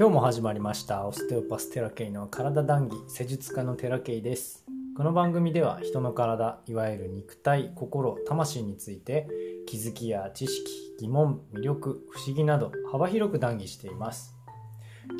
[0.00, 1.06] 今日も始まりました。
[1.06, 4.64] オステオパステラケイの体談義施術家のテラケイです。
[4.96, 9.28] この番組では人の体いわゆる肉体心魂について
[9.66, 14.34] 気づきや知識疑問魅力不思議など幅広く談義しています。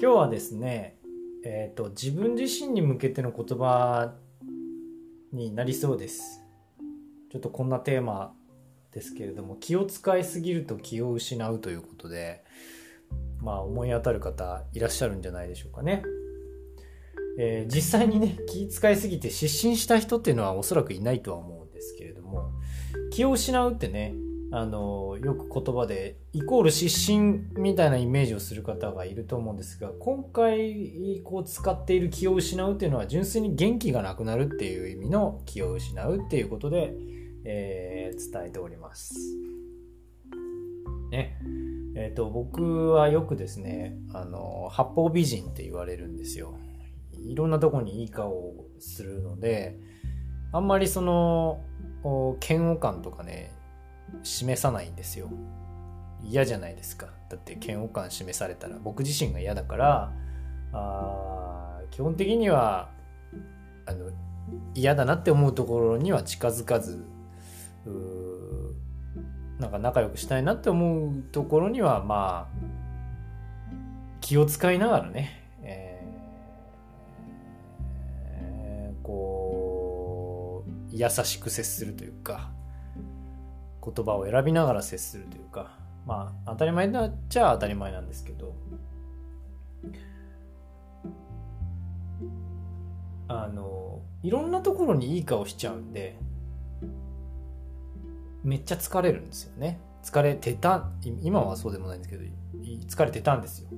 [0.01, 0.97] 今日はですね
[1.45, 4.15] えっ、ー、と自分自身に向けての言葉
[5.31, 6.41] になりそうです。
[7.31, 8.33] ちょっとこんなテーマ
[8.93, 12.43] ですけれども気を使いすぎると気を失うということで
[13.41, 16.03] まあ思い当たる方いらっしゃるんじゃないでしょうかね。
[17.39, 22.51] えー、実際にね気使いすぎて失神した人っていうのはおそらくいないとは思うんですけれども
[23.13, 24.15] 気を失うってね
[24.53, 36.93] あのよく言葉でイコール失神みたいなイメージをする方がいると思うんですが今回こう使っている気を失うっていうのは純粋に元気がなくなるっていう意味の気を失うっていうことで、
[37.45, 39.15] えー、伝えております。
[41.13, 41.39] ね。
[42.01, 46.55] えっ、ー、と、僕はよくですね、あの、八方美人って言われるんですよ。
[47.13, 49.79] いろんなとこにいい顔をするので、
[50.51, 51.61] あんまりその、
[52.43, 53.53] 嫌悪感とかね、
[54.23, 55.29] 示さないんですよ。
[56.25, 57.09] 嫌じゃないですか。
[57.29, 60.13] だって嫌悪感示されたら僕自身が嫌だから、
[60.73, 62.89] あ基本的には、
[63.85, 64.11] あの、
[64.75, 67.05] 嫌だなって思うところには近づかず、
[69.61, 72.57] なんか仲良くしたいなって思うところにはまあ
[74.23, 82.51] 気を使いながらね、えー、こう優しく接するというか
[83.85, 88.55] 言葉を選びながら接するというかまあ当たり前だっちゃ当たり前なんですけど
[93.29, 96.19] あのいろんなところにいい顔しちゃうんで
[98.43, 99.81] めっちゃ疲れるんですよね。
[100.03, 100.89] 疲れてた、
[101.23, 102.25] 今はそうでもないんですけど、
[102.89, 103.69] 疲れてたんですよ。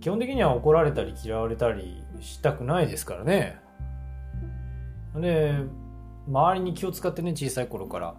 [0.00, 3.60] 基本的には怒られたり嫌われたりしたくないですからね。
[5.14, 5.54] で、
[6.28, 8.14] 周りに気を使ってね、小さい頃から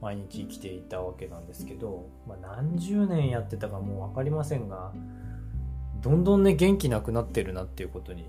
[0.00, 4.92] 毎日生きていたわけなんですけど、まあ、何十年やってたかもう分かりませんが、
[6.00, 8.28] どんどんね、元気なくなってるなっていうことに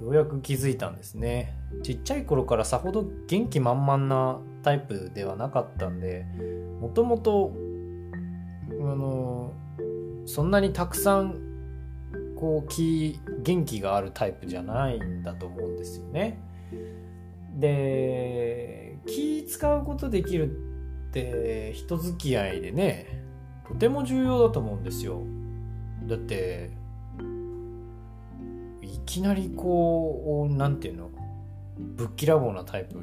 [0.00, 1.54] ようやく気づいたんですね。
[1.82, 6.24] ちっちゃい頃からさほど元気満々なタイプではなかったんで
[6.80, 7.52] もともと
[8.70, 9.52] あの
[10.26, 11.40] そんなにたくさん
[12.36, 16.40] こう気元気があるタイプじゃないんだと思うんですよね。
[17.56, 20.50] で気使うことできる
[21.08, 23.24] って人付き合いでね
[23.66, 25.22] とても重要だと思うんですよ。
[26.04, 26.70] だって
[29.08, 31.10] きなりこう何て言うの？
[31.78, 33.02] ぶっきらぼうなタイプ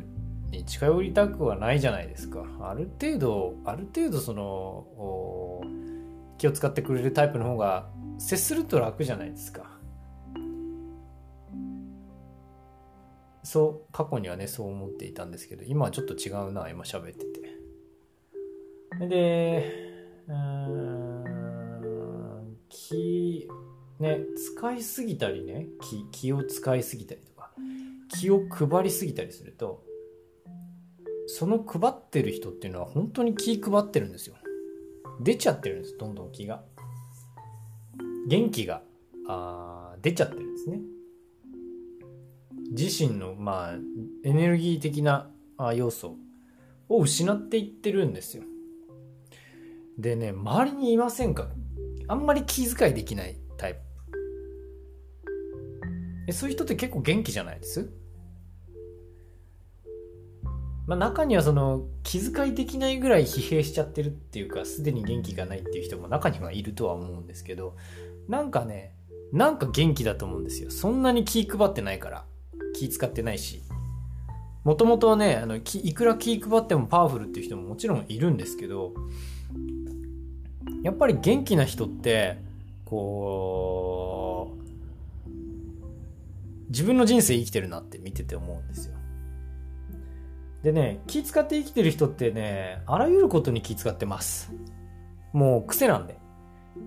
[0.51, 2.45] に近寄りたくはないじゃないですか。
[2.61, 5.63] ある程度ある程度その
[6.38, 7.89] 気を使ってくれるタイプの方が
[8.19, 9.71] 接すると楽じゃないですか。
[13.41, 17.25] そう過去にはねそう思っていたんですけど今はちょっと違うな今喋って
[18.99, 19.07] て。
[19.07, 19.71] で
[20.27, 21.23] うん
[22.69, 23.49] 気
[24.00, 27.51] ね、使いすぎたりね気気を使いすぎたりとか
[28.09, 29.83] 気を配りすぎたりすると
[31.28, 34.35] その配ってる人っていうのは本当に気配ってるんですよ。
[35.22, 36.63] 出ちゃってるんですどんどん気が。
[38.28, 38.81] 元気が
[39.28, 40.81] あ出ちゃってるんですね。
[42.72, 43.73] 自身のまあ
[44.23, 45.29] エネルギー的な
[45.73, 46.17] 要素
[46.89, 48.44] を失っていってるんですよ。
[49.97, 51.47] でね周りにいませんか？
[52.09, 53.79] あんまり気遣いできないタイプ
[56.28, 57.90] えそういう人って結構元気じゃないです？
[60.88, 67.75] まあ中にはその気遣いできないぐらい疲弊しちゃってるっていうかすでに元気がないっていう人も中にはいるとは思うんですけど
[68.28, 68.96] なんかね
[69.31, 70.69] なんか元気だと思うんですよ。
[70.72, 72.25] そんなに気配ってないから
[72.75, 73.63] 気使ってないし。
[74.63, 75.62] もともとはねあのい
[75.94, 78.95] くら気配ってもパワフルっていう人ももちろんいるんですけど
[80.81, 82.39] やっぱり元気な人って
[82.83, 84.14] こう
[86.69, 88.95] 自分の人生生きてるなって見てて思うんですよ。
[90.63, 94.51] でね、気使って生きてる人ってね、あらゆることに気使ってます。
[95.31, 96.17] もう癖なんで。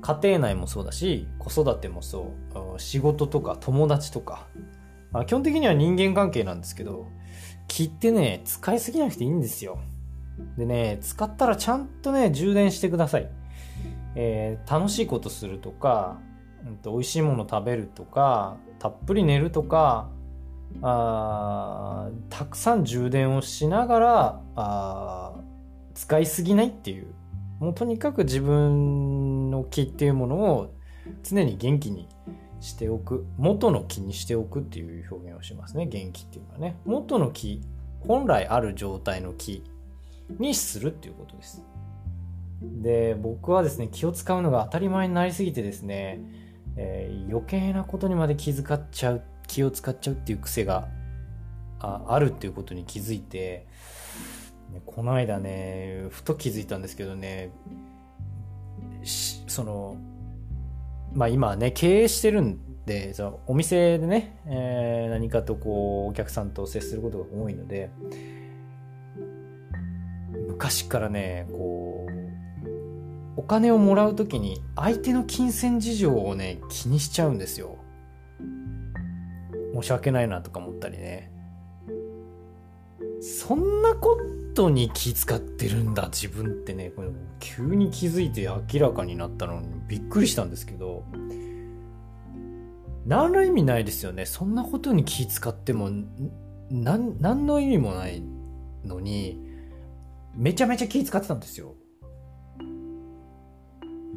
[0.03, 2.33] 家庭内もそうだし、子育てもそ
[2.77, 4.49] う、仕事とか友達とか。
[5.13, 7.07] まあ基本的には人間関係なんですけど、
[7.69, 9.79] 気ってね、使いすぎなくていいんですよ。
[10.57, 13.31] でね、使ったらちゃんとね、充電してください。
[14.15, 16.21] えー、楽しいことするとか、
[16.67, 20.11] うんと、美味しいもの食べるとか、たっぷり寝るとか、
[20.83, 25.35] あたくさん充電をしながらあ
[25.95, 27.15] 使いすぎないっていう
[27.59, 30.75] もうとにかく自分の気っていうものを
[31.23, 32.09] 常に元気に
[32.61, 36.77] しておく元の気にしておくっていう表現をしますね元気っていうのはね。
[36.85, 37.63] 元の気
[38.07, 39.65] 本来ある状態の気
[40.39, 41.65] にするっていうことです。
[42.61, 46.21] で僕はですね気を使うのが当たり前になりすぎてですね、
[46.81, 50.89] えー、余計なことにまで気遣っちゃう気を使っちゃうっていう癖が
[51.81, 53.67] ああるっていうことに気づいて
[54.87, 57.51] この間ねふと気づいたんですけどね
[59.47, 59.97] その
[61.13, 67.91] まあ今ね経営してるんでそのお店でね、えー、何かとこうお客さんと接することが多いので
[70.49, 71.88] 昔からねこう
[73.39, 77.79] お金をもらう時に相手の金銭事情をね気にしちゃうんですよ。
[79.75, 81.31] 申し訳ないなとか思ったりね。
[83.21, 84.19] そんなこ
[84.55, 86.91] とに気使ってるんだ自分ってね。
[86.91, 91.05] これ急に気づいて明らかになったのにびっくりしたんですけど。
[93.07, 94.27] 何の意味ないですよね。
[94.27, 95.91] そんなことに気使っても
[96.71, 98.21] 何の意味もない
[98.85, 99.41] のに
[100.35, 101.77] めちゃめちゃ気使ってたんですよ。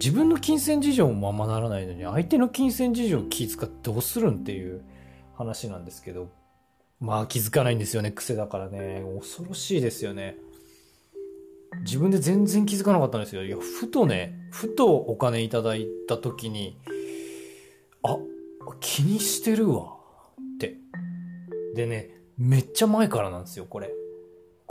[0.01, 4.81] 自分の金銭事情もままならないのに相手の金銭事情を気使ってどうするんっていう
[5.37, 6.29] 話なんですけど
[6.99, 9.03] まあ気づかないんですよね癖だからね。
[9.19, 10.37] 恐ろしいですよね。
[11.83, 13.43] 自分で全然気づかなかったんですよ。
[13.43, 16.79] いやふとねふとお金いただいた時に
[18.01, 18.17] あ
[18.79, 19.97] 気にしてるわ
[20.55, 20.77] って。
[21.75, 22.09] でね
[22.39, 23.91] めっちゃ前からなんですよこれ。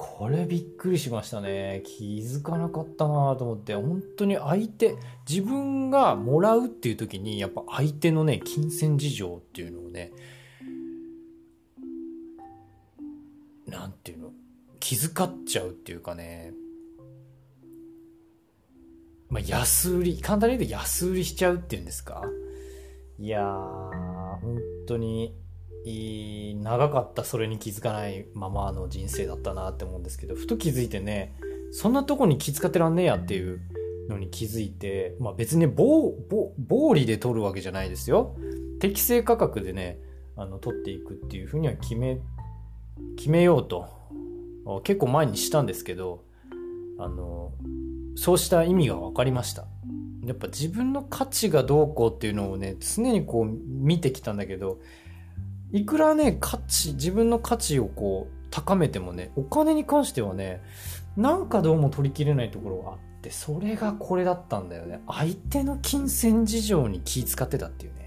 [0.03, 1.83] これびっくりしましたね。
[1.85, 3.75] 気づかなかったなと思って。
[3.75, 4.97] 本当に相手
[5.29, 10.13] 自分がもらうっていう時にやっぱ相手のね金銭事情っていうのをね
[13.67, 14.31] なんていうの
[14.79, 16.55] 気遣っちゃうっていうかね。
[19.29, 22.23] まあ安売り簡単に言うと安売りしちゃうっていうんですか。
[23.19, 23.45] いやー
[24.41, 24.59] 本
[24.89, 25.35] 当に
[25.85, 31.35] 長かったそれに気づかないままの人生だったなって思うんですけどふと気づいてね
[31.73, 33.61] そんなとこに気遣ってらんねえやっていう
[34.09, 36.15] のに気づいて、まあ、別に暴
[36.95, 38.37] 利で取るわけじゃないですよ。
[38.81, 39.99] 適正価格でね
[40.37, 42.19] あの取っていくっていうふうには決め
[43.17, 43.89] 決めようと
[44.85, 46.25] 結構前にしたんですけど
[46.99, 47.53] あの
[48.17, 49.67] そうした意味が分かりました。
[50.25, 54.79] やっぱ自分の価値がどうこうっていうのをね常にこう見てきたんだけど
[55.73, 60.63] いくらね価値自分の価値をこう高めてもねお金に関してはね
[61.17, 68.01] なんかどうも取りきれないところがあってそれがこれだったんだよね相手の金銭事情に気使ってたっていうね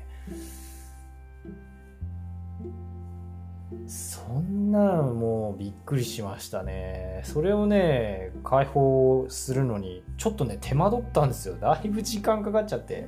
[3.88, 7.22] そんなのもうびっくりしましたね。
[7.26, 11.56] それをね、解放するのに、ちょっとね、手間取ったんですよ。
[11.56, 13.08] だいぶ時間かかっちゃって。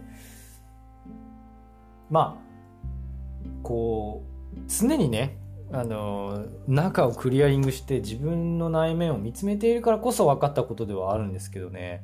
[2.09, 4.34] まあ、こう、
[4.67, 5.37] 常にね、
[5.71, 12.03] あの、中をクリアリングして自分の内面を見つめているからこそ分かったことではあるんですけどね、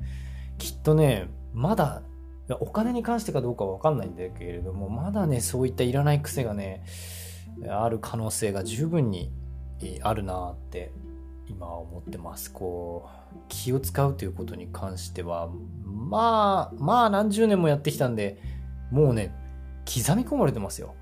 [0.57, 2.03] きっとね、まだ、
[2.59, 6.83] お金に関してかどうか分かんないんだけれども、まだね、そういったいらない癖がね、
[7.69, 9.31] ある可能性が十分に
[10.01, 10.91] あるなって
[11.47, 12.51] 今思ってます。
[12.51, 15.49] こう気を使うということに関しては
[15.83, 18.41] まあまあ何十年もやってきたんで
[18.91, 19.33] もうね
[19.85, 20.95] 刻み込まれてますよ。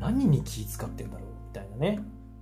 [0.00, 1.28] 何に気使ってんだろう？
[1.48, 2.00] みたいなね。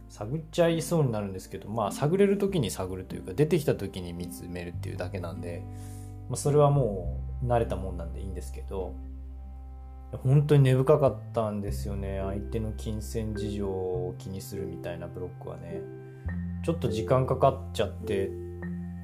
[0.08, 5.62] 探っちゃいそうになるんですけどまあ探れる時に探るというか出てきた時に見つめるっていうだけなんで、
[6.30, 8.94] まあ、それはもう慣れたもんなんでいいんですけど
[10.24, 12.22] 本当に根深かったんですよね。
[12.24, 15.82] 相手の金銭事情を気にするみたいなブロックはね。
[16.64, 18.30] ちょっと時間かかっちゃって。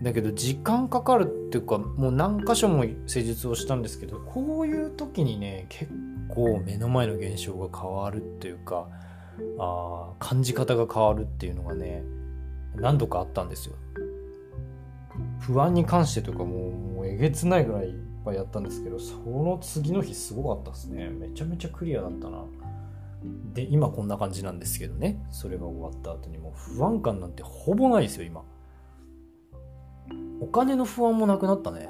[0.02, 5.92] だけど時間かかるっていうかもう何箇所も施術をしたんですけどこういう時にね結
[6.34, 8.88] 構目の前の現象が変わるっていうか
[9.58, 12.02] あ感じ方が変わるっていうのがね
[12.76, 13.76] 何度かあったんですよ
[15.40, 21.10] 不安に関してとかもうもうえげつないぐらいいっぱいやったんですけど、その次の日すごかったですね。
[21.10, 22.44] めちゃめちゃクリアだったな。
[23.52, 25.24] で、今こんな感じなんですけどね。
[25.30, 28.42] それが終わった後にもう不安感なんてほぼないですよ、今。
[30.40, 31.88] お金の不安もなくなったね。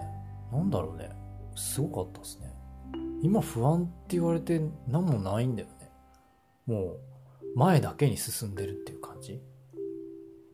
[0.53, 1.11] なんだろうね。
[1.55, 2.53] すごかったですね。
[3.25, 5.91] 今不安って言われて何もないんだよね。
[6.67, 6.99] も
[7.55, 9.41] う前だけに進んでるっていう感じ。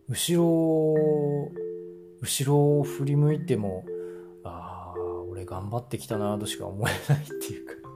[0.09, 1.51] 後ろ、
[2.21, 3.85] 後ろを振り向いても、
[4.45, 7.89] ああ、俺頑張ってきたなとしか思えないっていうか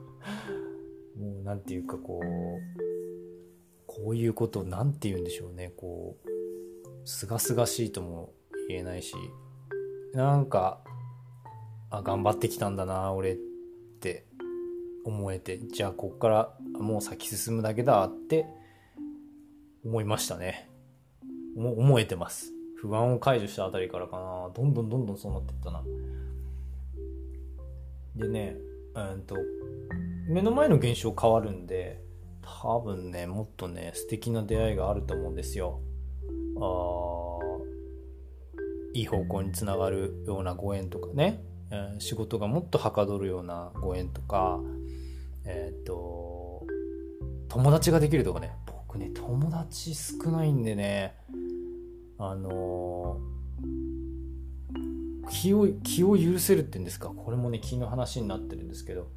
[1.16, 2.83] もうなんていうかこう
[3.87, 8.33] こういうことを何て言うんでしょうねこうすがすがしいとも
[8.69, 9.14] 言えないし
[10.14, 10.81] なんか
[11.90, 13.54] あ頑張ってきたんだな俺って
[15.05, 18.47] 思えてじゃあこっからもう先進むだけだって
[19.85, 20.71] 思いましたね。
[21.57, 22.53] 思えてます。
[22.77, 24.51] 不安を解除したあたりからかな。
[24.55, 25.83] どんどんどんどんそうなってったな。
[28.17, 28.57] でね
[28.95, 29.37] うんと
[30.29, 32.01] 目の前の現象変わるんで
[32.43, 35.81] 多分ねもっとね素敵な出会いがあると思うんですよ。
[36.61, 37.35] あ
[38.95, 41.43] いい方向につながるようなご縁とかね、
[41.73, 44.61] えー、仕事がもっとはかどるようなご縁とか
[45.45, 46.67] えっ、と
[47.49, 48.53] 友達ができるとかね。
[48.67, 51.15] 僕ね友達少ないんでね。
[52.19, 57.09] あのー、気を気を許せるって言うんですか？
[57.09, 59.09] これもね気の話になってるんですけど。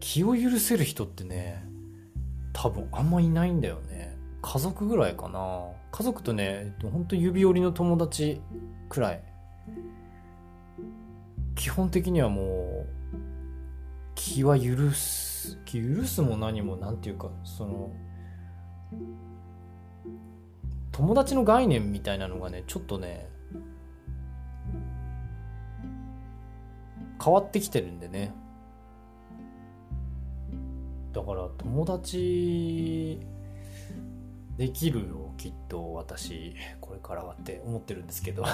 [0.00, 1.68] 気を許せる人ってね
[2.52, 4.16] 多分あんまいないんだよね。
[4.40, 5.66] 家族ぐらいかな。
[5.90, 8.40] 家族とねほんと指折りの友達
[8.88, 9.22] くらい。
[11.56, 12.86] 基本的にはもう
[14.14, 15.27] 気は許す
[15.64, 17.92] 気許すも何も何て言うかその
[20.92, 23.28] 友達の概念みたいなのがねちょっとね
[27.22, 28.32] 変わってきてるんでね
[31.12, 33.20] だから友達
[34.56, 38.44] できるよきっと私これからはって思ってるんですけど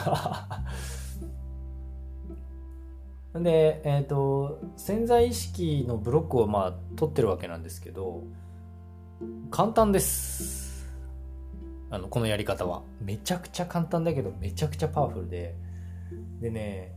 [3.35, 8.23] でえっ、ー、と潜在意識のブロックをまあ取ってるわけなんですけど
[9.51, 10.87] 簡単です。
[11.91, 12.83] あのこのやり方は。
[13.01, 15.55] めちゃくちゃ簡単だけどめちゃくちゃパワフルで。
[16.41, 16.93] でね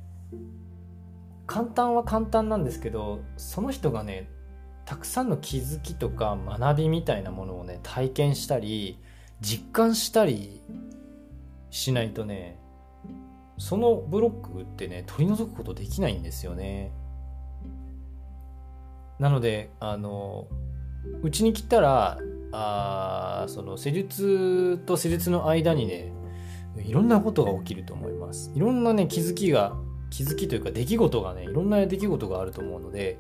[1.45, 4.29] 簡単は簡単なんですけどその人がね
[4.85, 8.99] たくさんの気づきとか学びみたいなものをね体験したり
[9.41, 10.61] 実感したり
[11.69, 12.59] しないとね
[13.57, 16.91] そのブロックってね取り除くことできないんですよね。
[19.19, 20.47] なのであの
[21.23, 22.19] うちに来たら
[22.51, 26.13] あその施術と施術の間にね
[26.77, 28.51] いろんなことが起きると思います。
[28.55, 29.75] いろんなね気づきが
[30.09, 33.17] 気づきというか出来事がねいろんな出来事があると思うので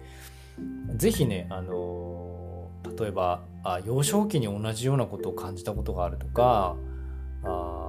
[0.95, 6.75] ぜひね、あの、例えばあ幼少期に同じようなことを感じたことがあるとか
[7.43, 7.86] あ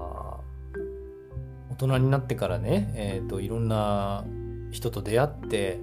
[1.87, 4.25] 人になってからね、えーと、いろんな
[4.70, 5.80] 人と出会って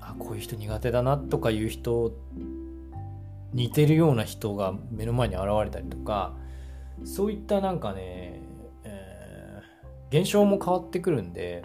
[0.00, 2.12] あこういう人苦手だなとかいう人
[3.52, 6.34] 似てるような人が目の前に現れたりとか
[7.04, 8.42] そういったなんかね、
[8.84, 11.62] えー、現象も変わってくるんで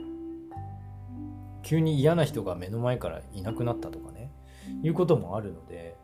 [1.64, 4.32] 急に嫌な人が目の前からいなくなったとかね
[4.84, 5.96] いうこともあるので、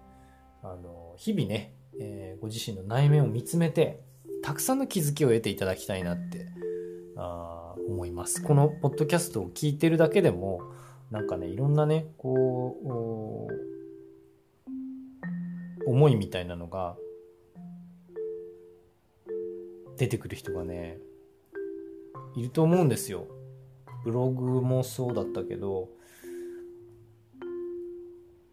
[0.63, 4.01] あの、日々ね、えー、ご自身の内面を見つめて、
[4.43, 6.47] たくさんの気づきを得ていただきたいなって
[7.23, 8.41] あ思います。
[8.41, 10.61] このポッドキャストを聞いてるだけでも、
[11.11, 12.77] なんかね、いろんなね、こ
[15.85, 16.95] う、思いみたいなのが
[19.97, 20.99] 出てくる人がね、
[22.35, 23.27] いると思うんですよ。
[24.03, 25.89] ブログもそうだったけど、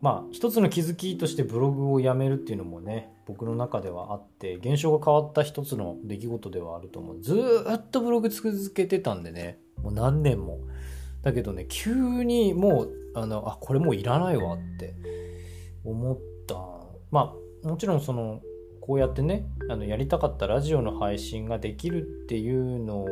[0.00, 7.20] まあ一つの気づきとしてブログをやめるっていうのもね僕の中ではあって現象が変わった一つの出来事ではあると思う。
[7.20, 7.34] ず
[7.70, 10.58] っとブログ続けてたんでねもう何年も。
[11.22, 14.94] だけどね急にもうあのあこれもういらないわって
[15.84, 16.54] 思った。
[17.10, 18.40] まあもちろんその
[18.80, 23.04] こうやってねあのやりたかったラジオの配信ができるっていうの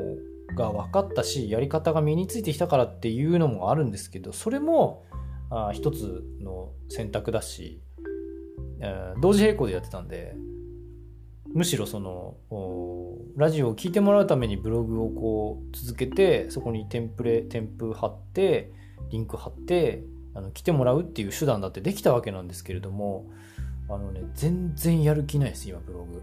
[0.55, 5.05] が分かったしやり方が身についてきたからっていうのもあるんですけどそれも
[5.51, 7.81] あ一つの選択だし、
[8.81, 10.35] えー、同時並行でやってたんで
[11.55, 12.37] むしろその
[13.37, 18.73] ラジオを聴いてもらうためにブログをこう続けてそこにテンプレ添付貼って
[19.11, 20.03] リンク貼って
[20.35, 23.27] あの来てもらうっていう手段だってできたわけなんですけれども
[23.89, 26.23] あのね全然やる気ないです今ブログ。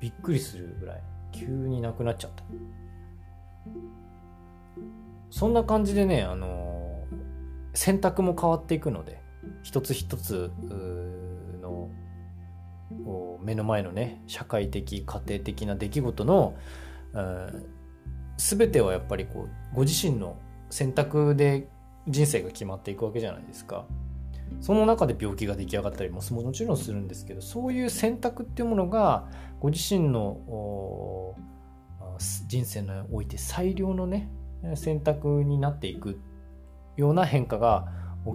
[0.00, 1.02] びっくりするぐらい。
[1.32, 2.42] 急になくなっちゃった。
[5.30, 6.91] そんな感じでねあの
[7.74, 9.20] 選択も変わっていくので
[9.62, 10.50] 一つ一つ
[11.60, 11.88] の
[13.42, 16.54] 目の前のね社会的家庭的な出来事の
[18.36, 20.36] 全てはやっぱりこうご自身の
[20.70, 21.68] 選択で
[22.08, 23.86] 人生が決まっていくわけじゃないですか。
[24.60, 29.28] その中で病気が出来上がったりももちろんするんですけどそういう選択っていうものが
[29.60, 31.34] ご自身の
[32.48, 34.28] 人生において最良のね
[34.74, 36.14] 選択になっていくっ
[36.96, 37.88] ような変化が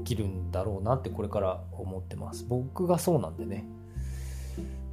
[0.06, 3.66] 起きるんだろうなってこれから思ってます僕がそうなんでね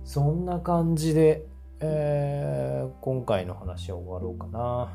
[0.05, 1.45] そんな感じで、
[1.81, 4.93] えー、今回の話は終わろうかな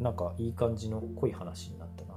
[0.00, 2.12] なんかいい感じの濃い話になったな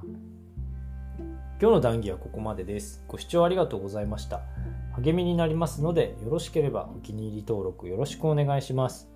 [1.62, 3.02] 今日の談義はここまでです。
[3.08, 4.42] ご視聴ありがとうございました。
[5.02, 9.10] 励みになりますので、よろしければお気に入り登録よろしくお願いします。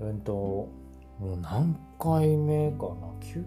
[0.00, 3.44] うんと、もう何回目かな ?9?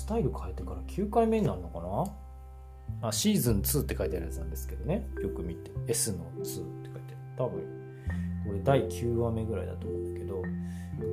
[0.00, 1.80] スタイル変えてから9回目になるのか
[3.00, 3.08] な？
[3.08, 5.06] あ、シーズン2って書いてあるやつなんですけどね。
[5.22, 5.70] よく見て。
[5.86, 6.60] S の2って書いて
[7.38, 7.48] ある。
[7.48, 7.60] 多分、
[8.46, 10.42] これ第9話目ぐらいだと思うんだけど、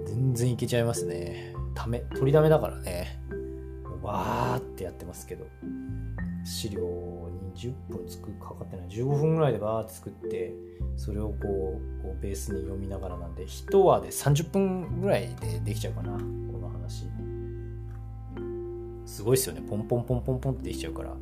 [0.05, 1.53] 全然いけちゃいますね。
[1.75, 3.21] ため、取りだめだからね。
[4.01, 5.45] わーってやってますけど
[6.45, 10.53] 資料に10分つくかかってない15分ぐらいでバーって作って
[10.95, 11.41] それをこう
[12.03, 16.17] こうベースに読みながらなんで1話で30分ぐらいでできちゃうかな
[19.17, 21.15] すごいですよねポンポンポンポンポンってできちゃうから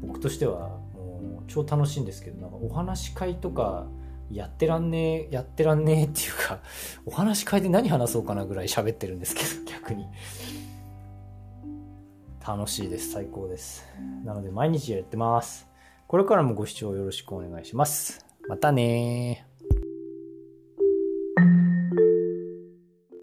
[0.00, 3.88] 僕としてはもう超楽しいんですけどなんかお話し会とか
[4.30, 6.60] やってらんねえやってらんねえっていうか
[7.04, 10.06] お話し会で何話そうかなぐらい喋ってるんですけど逆に
[12.46, 13.12] 楽しいです。
[13.12, 13.84] 最高です。
[14.24, 15.68] なので毎日やってます。
[16.08, 18.26] これからもご視聴よろしくお願いします。
[18.48, 19.46] またね